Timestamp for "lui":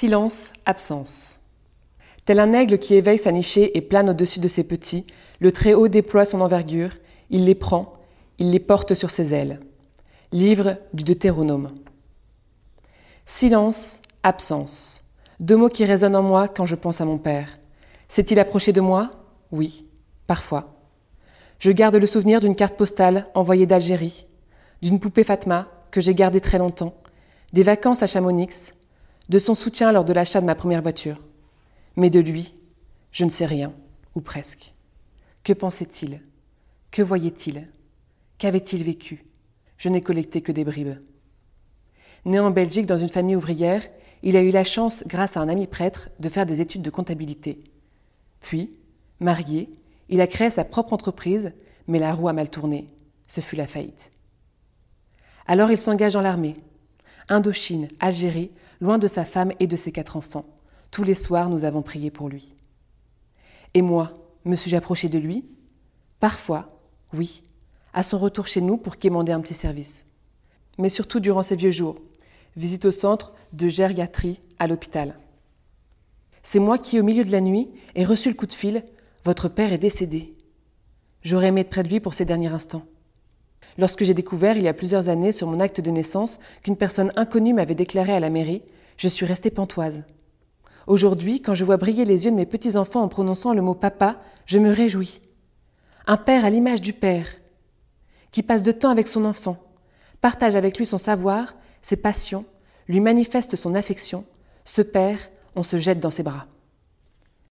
32.20-32.54, 62.28-62.54, 65.18-65.44, 81.88-82.00, 100.76-100.86, 102.88-102.98